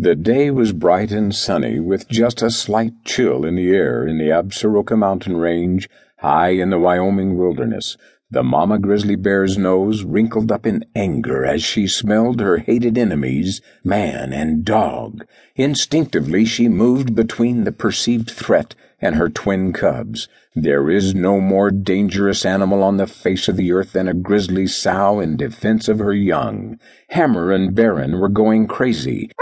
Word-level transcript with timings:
The 0.00 0.14
day 0.14 0.52
was 0.52 0.72
bright 0.72 1.10
and 1.10 1.34
sunny, 1.34 1.80
with 1.80 2.08
just 2.08 2.40
a 2.40 2.50
slight 2.50 2.92
chill 3.04 3.44
in 3.44 3.56
the 3.56 3.70
air 3.70 4.06
in 4.06 4.16
the 4.18 4.28
Absaroka 4.28 4.96
mountain 4.96 5.36
range, 5.38 5.90
high 6.18 6.50
in 6.50 6.70
the 6.70 6.78
Wyoming 6.78 7.36
wilderness. 7.36 7.96
The 8.30 8.44
mama 8.44 8.78
grizzly 8.78 9.16
bear's 9.16 9.58
nose 9.58 10.04
wrinkled 10.04 10.52
up 10.52 10.66
in 10.66 10.84
anger 10.94 11.44
as 11.44 11.64
she 11.64 11.88
smelled 11.88 12.38
her 12.38 12.58
hated 12.58 12.96
enemies, 12.96 13.60
man 13.82 14.32
and 14.32 14.64
dog. 14.64 15.24
Instinctively, 15.56 16.44
she 16.44 16.68
moved 16.68 17.16
between 17.16 17.64
the 17.64 17.72
perceived 17.72 18.30
threat 18.30 18.76
and 19.00 19.16
her 19.16 19.28
twin 19.28 19.72
cubs. 19.72 20.28
There 20.54 20.90
is 20.90 21.12
no 21.12 21.40
more 21.40 21.72
dangerous 21.72 22.46
animal 22.46 22.84
on 22.84 22.98
the 22.98 23.08
face 23.08 23.48
of 23.48 23.56
the 23.56 23.72
earth 23.72 23.94
than 23.94 24.06
a 24.06 24.14
grizzly 24.14 24.68
sow 24.68 25.18
in 25.18 25.36
defense 25.36 25.88
of 25.88 25.98
her 25.98 26.14
young. 26.14 26.78
Hammer 27.08 27.50
and 27.50 27.74
Baron 27.74 28.20
were 28.20 28.28
going 28.28 28.68
crazy. 28.68 29.32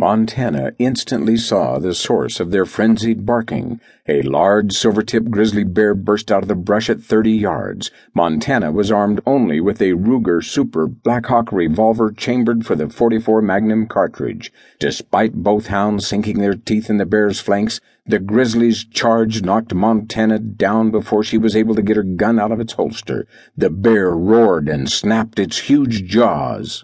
Montana 0.00 0.72
instantly 0.78 1.36
saw 1.36 1.78
the 1.78 1.92
source 1.92 2.40
of 2.40 2.50
their 2.50 2.64
frenzied 2.64 3.26
barking. 3.26 3.82
A 4.08 4.22
large 4.22 4.72
silver-tipped 4.72 5.30
grizzly 5.30 5.62
bear 5.62 5.94
burst 5.94 6.32
out 6.32 6.42
of 6.42 6.48
the 6.48 6.54
brush 6.54 6.88
at 6.88 7.02
30 7.02 7.32
yards. 7.32 7.90
Montana 8.14 8.72
was 8.72 8.90
armed 8.90 9.20
only 9.26 9.60
with 9.60 9.82
a 9.82 9.92
Ruger 9.92 10.42
Super 10.42 10.86
Blackhawk 10.86 11.52
revolver 11.52 12.10
chambered 12.10 12.64
for 12.64 12.74
the 12.74 12.88
44 12.88 13.42
Magnum 13.42 13.86
cartridge. 13.88 14.50
Despite 14.78 15.34
both 15.34 15.66
hounds 15.66 16.06
sinking 16.06 16.38
their 16.38 16.54
teeth 16.54 16.88
in 16.88 16.96
the 16.96 17.04
bear's 17.04 17.38
flanks, 17.38 17.78
the 18.06 18.18
grizzly's 18.18 18.84
charge 18.84 19.42
knocked 19.42 19.74
Montana 19.74 20.38
down 20.38 20.90
before 20.90 21.22
she 21.22 21.36
was 21.36 21.54
able 21.54 21.74
to 21.74 21.82
get 21.82 21.96
her 21.96 22.02
gun 22.02 22.40
out 22.40 22.52
of 22.52 22.58
its 22.58 22.72
holster. 22.72 23.26
The 23.54 23.68
bear 23.68 24.12
roared 24.12 24.66
and 24.66 24.90
snapped 24.90 25.38
its 25.38 25.58
huge 25.58 26.06
jaws. 26.06 26.82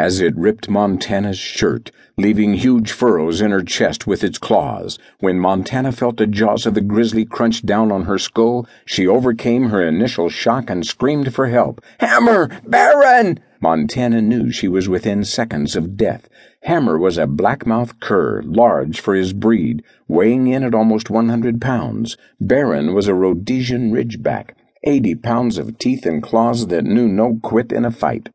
As 0.00 0.18
it 0.18 0.34
ripped 0.34 0.66
Montana's 0.66 1.38
shirt, 1.38 1.90
leaving 2.16 2.54
huge 2.54 2.90
furrows 2.90 3.42
in 3.42 3.50
her 3.50 3.62
chest 3.62 4.06
with 4.06 4.24
its 4.24 4.38
claws. 4.38 4.98
When 5.18 5.38
Montana 5.38 5.92
felt 5.92 6.16
the 6.16 6.26
jaws 6.26 6.64
of 6.64 6.72
the 6.72 6.80
grizzly 6.80 7.26
crunch 7.26 7.66
down 7.66 7.92
on 7.92 8.06
her 8.06 8.16
skull, 8.16 8.66
she 8.86 9.06
overcame 9.06 9.68
her 9.68 9.86
initial 9.86 10.30
shock 10.30 10.70
and 10.70 10.86
screamed 10.86 11.34
for 11.34 11.48
help. 11.48 11.84
Hammer! 11.98 12.48
Baron! 12.66 13.40
Montana 13.60 14.22
knew 14.22 14.50
she 14.50 14.68
was 14.68 14.88
within 14.88 15.22
seconds 15.22 15.76
of 15.76 15.98
death. 15.98 16.30
Hammer 16.62 16.98
was 16.98 17.18
a 17.18 17.26
blackmouth 17.26 18.00
cur, 18.00 18.40
large 18.42 19.00
for 19.00 19.14
his 19.14 19.34
breed, 19.34 19.82
weighing 20.08 20.46
in 20.46 20.64
at 20.64 20.74
almost 20.74 21.10
100 21.10 21.60
pounds. 21.60 22.16
Baron 22.40 22.94
was 22.94 23.06
a 23.06 23.12
Rhodesian 23.12 23.92
ridgeback, 23.92 24.52
80 24.82 25.16
pounds 25.16 25.58
of 25.58 25.76
teeth 25.76 26.06
and 26.06 26.22
claws 26.22 26.68
that 26.68 26.84
knew 26.84 27.06
no 27.06 27.38
quit 27.42 27.70
in 27.70 27.84
a 27.84 27.90
fight. 27.90 28.30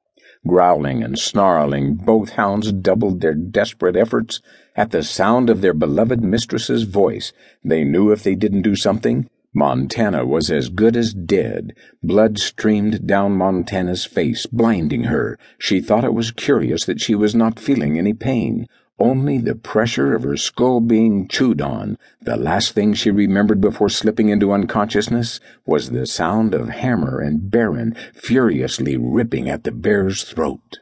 Growling 0.48 1.04
and 1.04 1.18
snarling, 1.18 1.96
both 1.96 2.32
hounds 2.32 2.72
doubled 2.72 3.22
their 3.22 3.34
desperate 3.34 3.96
efforts. 3.96 4.42
At 4.76 4.92
the 4.92 5.04
sound 5.04 5.50
of 5.50 5.62
their 5.62 5.74
beloved 5.74 6.22
mistress's 6.24 6.84
voice, 6.84 7.34
they 7.64 7.84
knew 7.84 8.12
if 8.12 8.22
they 8.22 8.36
didn't 8.36 8.62
do 8.62 8.76
something, 8.76 9.28
Montana 9.58 10.26
was 10.26 10.52
as 10.52 10.68
good 10.68 10.98
as 10.98 11.14
dead. 11.14 11.74
Blood 12.04 12.38
streamed 12.38 13.08
down 13.08 13.38
Montana's 13.38 14.04
face, 14.04 14.46
blinding 14.46 15.06
her. 15.06 15.40
She 15.58 15.80
thought 15.80 16.04
it 16.04 16.14
was 16.14 16.32
curious 16.32 16.84
that 16.86 17.00
she 17.00 17.16
was 17.16 17.34
not 17.34 17.58
feeling 17.58 17.98
any 17.98 18.14
pain. 18.14 18.68
Only 18.98 19.40
the 19.40 19.56
pressure 19.56 20.16
of 20.16 20.24
her 20.24 20.38
skull 20.38 20.80
being 20.80 21.28
chewed 21.28 21.62
on. 21.62 21.98
The 22.22 22.38
last 22.38 22.72
thing 22.72 22.94
she 22.94 23.12
remembered 23.12 23.60
before 23.60 23.90
slipping 23.90 24.30
into 24.30 24.54
unconsciousness 24.54 25.42
was 25.66 25.90
the 25.90 26.06
sound 26.06 26.54
of 26.54 26.70
Hammer 26.70 27.20
and 27.20 27.52
Baron 27.52 27.94
furiously 28.14 28.96
ripping 28.96 29.50
at 29.50 29.66
the 29.66 29.72
bear's 29.72 30.24
throat. 30.24 30.80